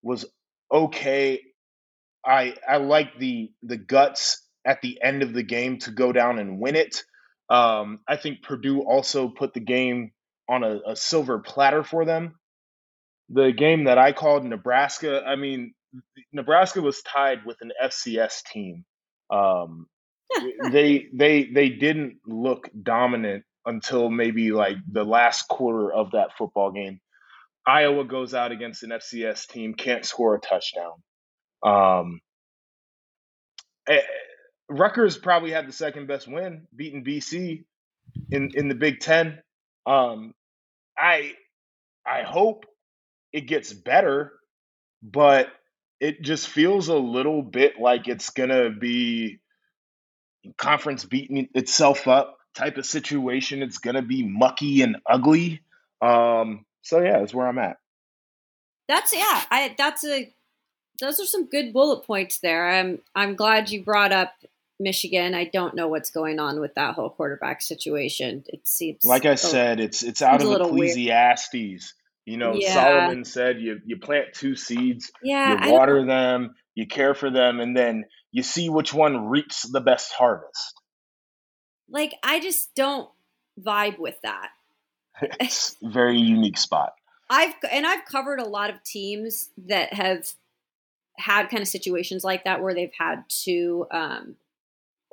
[0.01, 0.25] was
[0.71, 1.41] okay.
[2.25, 6.39] I I like the the guts at the end of the game to go down
[6.39, 7.03] and win it.
[7.49, 10.11] Um, I think Purdue also put the game
[10.49, 12.35] on a, a silver platter for them.
[13.29, 15.73] The game that I called Nebraska, I mean,
[16.33, 18.85] Nebraska was tied with an FCS team.
[19.29, 19.87] Um,
[20.71, 26.71] they they they didn't look dominant until maybe like the last quarter of that football
[26.71, 26.99] game.
[27.67, 31.01] Iowa goes out against an FCS team, can't score a touchdown.
[31.63, 32.21] Um,
[34.69, 37.63] Rutgers probably had the second best win, beating BC
[38.31, 39.39] in in the Big Ten.
[39.85, 40.33] Um,
[40.97, 41.33] I
[42.05, 42.65] I hope
[43.31, 44.33] it gets better,
[45.03, 45.49] but
[45.99, 49.39] it just feels a little bit like it's gonna be
[50.57, 53.61] conference beating itself up type of situation.
[53.61, 55.61] It's gonna be mucky and ugly.
[56.01, 57.77] Um, so yeah, that's where I'm at.
[58.87, 59.43] That's yeah.
[59.51, 60.31] I that's a
[60.99, 62.69] those are some good bullet points there.
[62.69, 64.33] I'm I'm glad you brought up
[64.79, 65.33] Michigan.
[65.33, 68.43] I don't know what's going on with that whole quarterback situation.
[68.47, 70.89] It seems Like I a- said, it's it's out of little weird.
[70.91, 71.93] Ecclesiastes.
[72.25, 72.73] You know, Yeah.
[72.73, 77.59] Solomon said you you plant two seeds, yeah, you water them, you care for them,
[77.59, 80.73] and then you see which one reaps the best harvest.
[81.87, 83.09] like I just don't
[83.61, 84.49] vibe with that.
[85.39, 86.93] It's a very unique spot.
[87.29, 90.29] I've and I've covered a lot of teams that have
[91.17, 94.35] had kind of situations like that where they've had to um,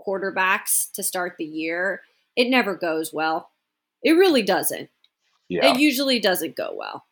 [0.07, 2.03] quarterbacks to start the year.
[2.37, 3.51] It never goes well.
[4.03, 4.91] It really doesn't.
[5.49, 5.73] Yeah.
[5.73, 7.05] It usually doesn't go well.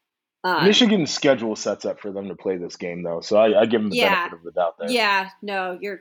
[0.42, 3.66] Um, Michigan's schedule sets up for them to play this game though, so I, I
[3.66, 4.28] give them the Yeah.
[4.28, 4.90] benefit of the doubt there.
[4.90, 6.00] Yeah, no, you're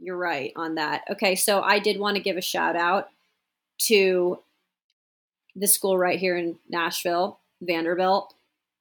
[0.00, 1.02] you're right on that.
[1.10, 3.08] Okay, so I did want to give a shout out
[3.86, 4.38] to
[5.56, 8.34] the school right here in Nashville, Vanderbilt.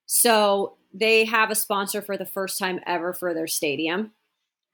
[0.06, 4.12] So they have a sponsor for the first time ever for their stadium,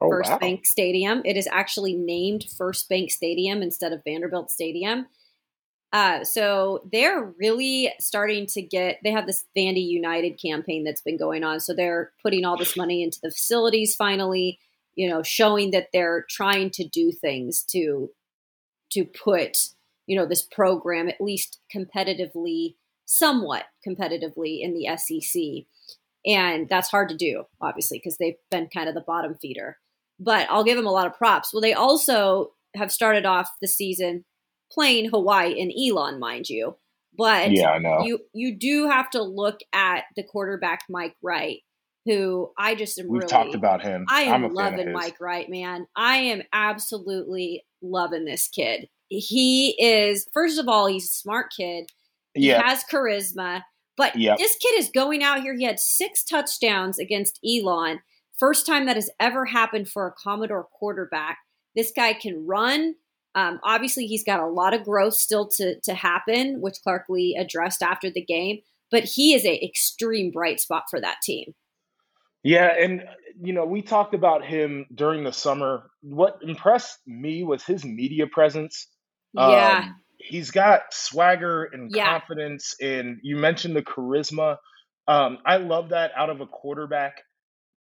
[0.04, 0.40] Oh, First wow.
[0.40, 1.22] Bank Stadium.
[1.24, 5.08] It is actually named First Bank Stadium instead of Vanderbilt Stadium.
[5.94, 8.98] Uh, so they're really starting to get.
[9.04, 11.60] They have this Vandy United campaign that's been going on.
[11.60, 13.96] So they're putting all this money into the facilities.
[13.96, 14.60] Finally,
[14.96, 18.10] you know, showing that they're trying to do things to
[18.92, 19.70] to put
[20.06, 25.66] you know this program at least competitively, somewhat competitively in the SEC.
[26.26, 29.78] And that's hard to do, obviously, because they've been kind of the bottom feeder.
[30.20, 31.54] But I'll give them a lot of props.
[31.54, 34.26] Well, they also have started off the season
[34.72, 36.78] playing Hawaii in Elon, mind you.
[37.16, 38.00] But Yeah, I know.
[38.04, 41.60] you you do have to look at the quarterback Mike Wright
[42.06, 44.06] who I just am We've really talked about him.
[44.10, 44.92] I am I'm a fan of loving.
[44.94, 45.88] Mike Wright, man.
[45.96, 48.90] I am absolutely loving this kid.
[49.10, 51.90] He is first of all, he's a smart kid.
[52.34, 53.64] He Yeah, has charisma.
[53.96, 54.40] But Yep.
[54.40, 55.54] this kid is going out here.
[55.56, 58.02] He had six touchdowns against Elon.
[58.44, 61.38] First time that has ever happened for a Commodore quarterback.
[61.78, 62.96] This guy can run.
[63.36, 67.38] Um, obviously, he's got a lot of growth still to to happen, which Clark Lea
[67.40, 68.60] addressed after the game.
[68.92, 71.56] But he is a extreme bright spot for that team.
[72.44, 73.06] Yeah, and
[73.42, 75.90] you know, we talked about him during the summer.
[76.02, 78.90] What impressed me was his media presence.
[79.32, 82.20] Yeah, Um, he's got swagger and Yeah.
[82.20, 84.58] confidence, and you mentioned the charisma.
[85.08, 87.24] Um, I love that out of a quarterback,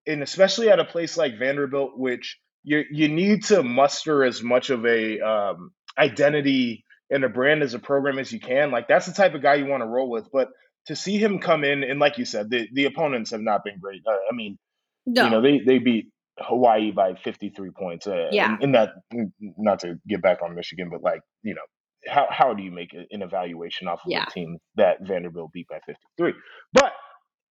[0.07, 4.69] and especially at a place like Vanderbilt, which you you need to muster as much
[4.69, 8.71] of a um, identity and a brand as a program as you can.
[8.71, 10.27] Like that's the type of guy you want to roll with.
[10.31, 10.49] But
[10.87, 13.79] to see him come in, and like you said, the the opponents have not been
[13.79, 14.01] great.
[14.07, 14.57] Uh, I mean,
[15.05, 16.05] no, you know, they they beat
[16.39, 18.07] Hawaii by 53 points.
[18.07, 18.53] Uh, Yeah.
[18.53, 18.89] and, and that
[19.39, 21.61] not to get back on Michigan, but like you know,
[22.07, 24.25] how how do you make an evaluation off of Yeah.
[24.27, 26.33] a team that Vanderbilt beat by 53?
[26.73, 26.93] But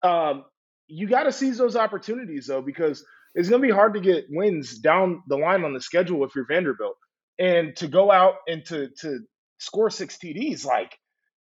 [0.08, 0.46] um,
[0.90, 4.26] you got to seize those opportunities though, because it's going to be hard to get
[4.30, 6.98] wins down the line on the schedule if you're Vanderbilt,
[7.38, 9.20] and to go out and to to
[9.60, 10.98] score six TDs, like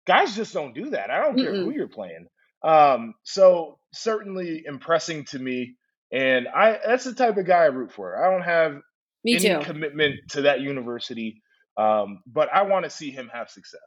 [0.05, 1.09] guys just don't do that.
[1.09, 2.27] I don't care who you're playing.
[2.63, 5.75] Um, so certainly impressing to me.
[6.11, 8.23] And I that's the type of guy I root for.
[8.23, 8.79] I don't have
[9.23, 9.59] me any too.
[9.65, 11.41] commitment to that university.
[11.77, 13.81] Um, but I want to see him have success.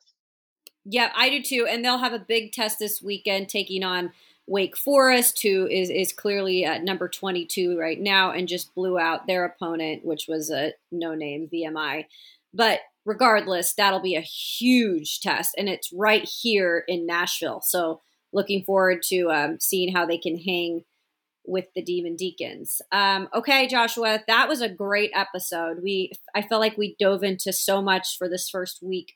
[0.84, 1.66] Yeah, I do too.
[1.68, 4.12] And they'll have a big test this weekend taking on
[4.46, 9.26] Wake Forest, who is, is clearly at number 22 right now and just blew out
[9.26, 12.06] their opponent, which was a no name VMI.
[12.52, 15.54] But regardless, that'll be a huge test.
[15.56, 17.60] And it's right here in Nashville.
[17.62, 18.00] So
[18.32, 20.84] looking forward to um, seeing how they can hang
[21.44, 22.80] with the Demon Deacons.
[22.92, 25.78] Um, okay, Joshua, that was a great episode.
[25.82, 29.14] We I felt like we dove into so much for this first week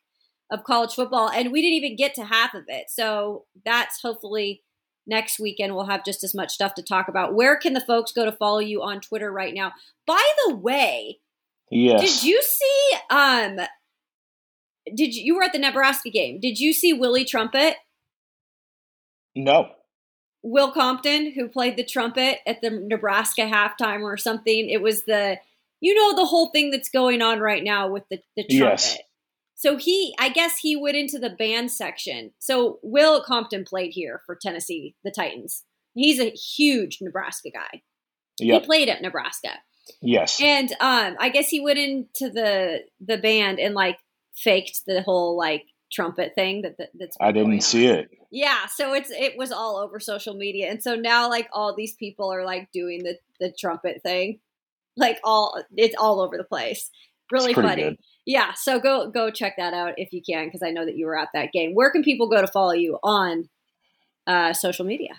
[0.51, 2.87] of college football, and we didn't even get to half of it.
[2.89, 4.63] So that's hopefully
[5.07, 7.35] next weekend we'll have just as much stuff to talk about.
[7.35, 9.73] Where can the folks go to follow you on Twitter right now?
[10.07, 11.19] By the way,
[11.71, 12.01] Yes.
[12.01, 13.61] did you see um
[14.95, 16.41] did you, you were at the Nebraska game.
[16.41, 17.77] Did you see Willie Trumpet?
[19.35, 19.71] No.
[20.43, 24.69] Will Compton, who played the trumpet at the Nebraska halftime or something.
[24.69, 25.39] It was the,
[25.81, 28.55] you know, the whole thing that's going on right now with the, the trumpet.
[28.55, 28.99] Yes.
[29.65, 32.33] So he, I guess he went into the band section.
[32.39, 35.65] So Will Compton played here for Tennessee, the Titans.
[35.95, 37.81] He's a huge Nebraska guy.
[38.41, 38.61] Yep.
[38.61, 39.53] He played at Nebraska.
[40.03, 40.39] Yes.
[40.39, 43.97] And um, I guess he went into the the band and like
[44.37, 48.11] faked the whole like trumpet thing that, that that's I didn't see it.
[48.31, 51.95] Yeah, so it's it was all over social media, and so now like all these
[51.95, 54.41] people are like doing the the trumpet thing,
[54.95, 56.91] like all it's all over the place.
[57.33, 57.83] Really funny.
[57.83, 57.97] good.
[58.27, 61.07] Yeah, so go go check that out if you can, because I know that you
[61.07, 61.75] were at that game.
[61.75, 63.49] Where can people go to follow you on
[64.27, 65.15] uh, social media?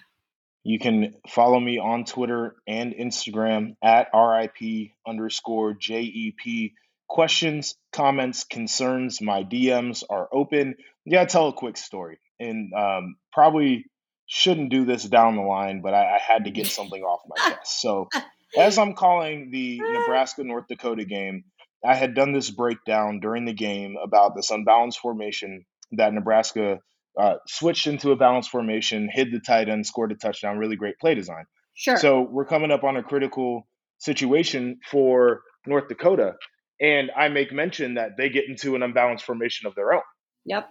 [0.64, 6.72] You can follow me on Twitter and Instagram at RIP underscore JEP.
[7.08, 10.74] Questions, comments, concerns, my DMs are open.
[11.06, 12.18] Yeah, tell a quick story.
[12.40, 13.86] And um, probably
[14.26, 17.52] shouldn't do this down the line, but I, I had to get something off my
[17.52, 17.80] chest.
[17.80, 18.10] So
[18.58, 21.44] as I'm calling the Nebraska North Dakota game,
[21.86, 26.80] I had done this breakdown during the game about this unbalanced formation that Nebraska
[27.20, 30.58] uh, switched into a balanced formation, hid the tight end, scored a touchdown.
[30.58, 31.46] Really great play design.
[31.76, 31.98] Sure.
[31.98, 33.68] So we're coming up on a critical
[34.00, 36.36] situation for North Dakota.
[36.82, 40.02] And I make mention that they get into an unbalanced formation of their own.
[40.46, 40.70] yep.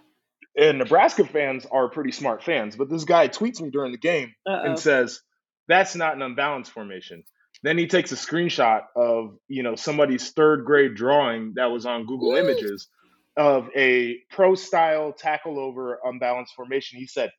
[0.57, 4.33] And Nebraska fans are pretty smart fans, but this guy tweets me during the game
[4.47, 4.63] Uh-oh.
[4.63, 5.19] and says,
[5.67, 7.23] That's not an unbalanced formation.
[7.65, 12.05] Then he takes a screenshot of, you know, somebody's third grade drawing that was on
[12.05, 12.37] Google Woo.
[12.37, 12.87] Images
[13.35, 16.99] of a pro style tackle over unbalanced formation.
[16.99, 17.31] He said,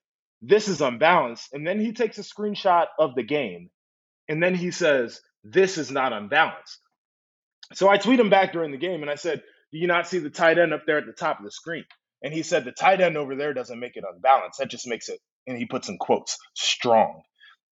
[0.42, 1.50] This is unbalanced.
[1.52, 3.70] And then he takes a screenshot of the game.
[4.28, 6.80] And then he says, This is not unbalanced.
[7.74, 10.18] So I tweet him back during the game and I said, Do you not see
[10.18, 11.84] the tight end up there at the top of the screen?
[12.24, 14.58] And he said, The tight end over there doesn't make it unbalanced.
[14.58, 17.22] That just makes it, and he puts in quotes, strong.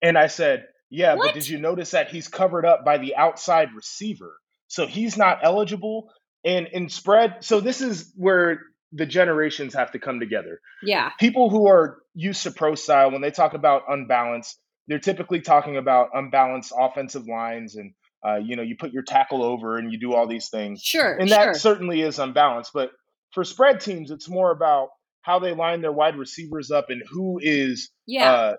[0.00, 1.26] And I said, Yeah, What?
[1.28, 4.36] but did you notice that he's covered up by the outside receiver?
[4.68, 6.10] So he's not eligible.
[6.44, 8.60] And in spread, so this is where
[8.92, 11.10] the generations have to come together Yeah.
[11.18, 14.56] people who are used to pro style when they talk about unbalanced
[14.86, 17.92] they're typically talking about unbalanced offensive lines and
[18.24, 21.12] uh, you know you put your tackle over and you do all these things Sure.
[21.12, 21.38] and sure.
[21.38, 22.92] that certainly is unbalanced but
[23.32, 24.90] for spread teams it's more about
[25.22, 28.32] how they line their wide receivers up and who is yeah.
[28.32, 28.56] uh,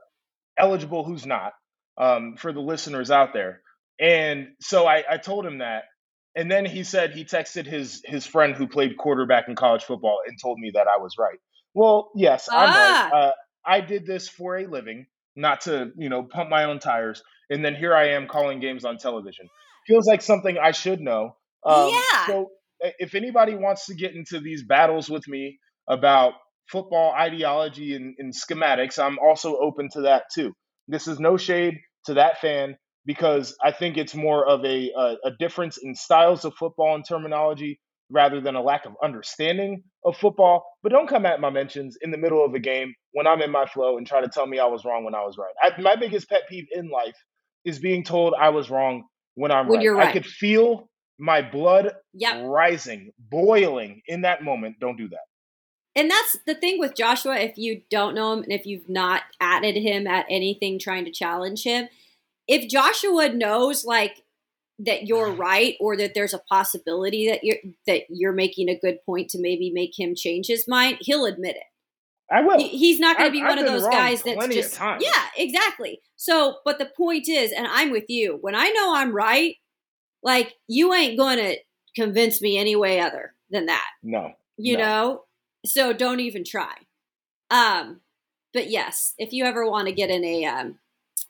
[0.58, 1.54] eligible who's not
[1.98, 3.62] um, for the listeners out there.
[4.00, 5.84] And so I, I told him that,
[6.36, 10.20] and then he said he texted his his friend who played quarterback in college football
[10.28, 11.40] and told me that I was right.
[11.74, 13.10] Well, yes, I'm Ah.
[13.12, 13.14] right.
[13.28, 13.32] Uh,
[13.66, 17.24] I did this for a living, not to you know pump my own tires.
[17.50, 19.48] And then here I am calling games on television.
[19.88, 21.38] Feels like something I should know.
[21.66, 22.28] Um, Yeah.
[22.28, 22.52] So
[22.84, 26.34] uh, if anybody wants to get into these battles with me about
[26.68, 30.54] football ideology and, and schematics, I'm also open to that too.
[30.88, 35.16] This is no shade to that fan because I think it's more of a, a,
[35.26, 37.80] a difference in styles of football and terminology
[38.12, 40.66] rather than a lack of understanding of football.
[40.84, 43.52] But don't come at my mentions in the middle of a game when I'm in
[43.52, 45.54] my flow and try to tell me I was wrong when I was right.
[45.62, 47.16] I, my biggest pet peeve in life
[47.64, 49.06] is being told I was wrong
[49.36, 49.84] when I'm When right.
[49.84, 52.44] you're I could feel my blood Yep.
[52.46, 54.78] rising, boiling in that moment.
[54.80, 55.20] Don't do that.
[55.96, 57.36] And that's the thing with Joshua.
[57.38, 61.12] If you don't know him and if you've not added him at anything trying to
[61.12, 61.88] challenge him,
[62.48, 64.24] if Joshua knows like
[64.80, 68.98] that you're right or that there's a possibility that you're that you're making a good
[69.06, 71.64] point to maybe make him change his mind, he'll admit it.
[72.30, 72.58] I will.
[72.58, 76.02] He- he's not going to be I've one of those guys that's just yeah, exactly.
[76.18, 78.38] So, but the point is, and I'm with you.
[78.42, 79.56] When I know I'm right,
[80.24, 81.56] like you ain't going to
[81.96, 84.34] convince me any way other than that no.
[84.58, 84.84] you No.
[84.84, 85.22] know
[85.68, 86.74] so don't even try
[87.50, 88.02] um
[88.54, 90.80] but yes if you ever want to get in a um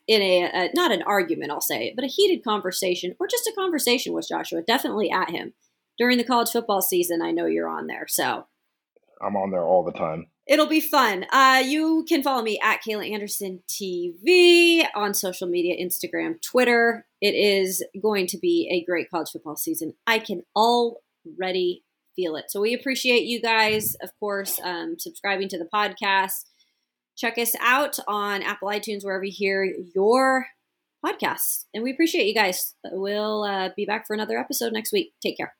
[0.07, 3.53] in a, a not an argument i'll say but a heated conversation or just a
[3.55, 5.53] conversation with joshua definitely at him
[5.97, 8.45] during the college football season i know you're on there so
[9.21, 10.27] I'm on there all the time.
[10.47, 11.25] It'll be fun.
[11.31, 17.07] Uh, you can follow me at Kayla Anderson TV on social media, Instagram, Twitter.
[17.19, 19.93] It is going to be a great college football season.
[20.05, 21.83] I can already
[22.15, 22.45] feel it.
[22.49, 26.45] So we appreciate you guys, of course, um, subscribing to the podcast.
[27.17, 29.63] Check us out on Apple iTunes, wherever you hear
[29.93, 30.47] your
[31.05, 31.65] podcasts.
[31.73, 32.75] And we appreciate you guys.
[32.91, 35.13] We'll uh, be back for another episode next week.
[35.21, 35.53] Take care.